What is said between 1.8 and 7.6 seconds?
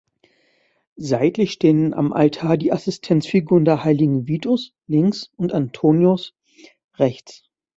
am Altar die Assistenzfiguren der Heiligen Vitus (links) und Antonius (rechts).